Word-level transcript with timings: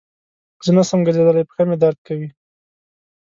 زه 0.65 0.69
نسم 0.75 0.99
ګرځیدلای 1.05 1.45
پښه 1.49 1.63
مي 1.67 1.75
درد 1.81 1.99
کوی. 2.07 2.29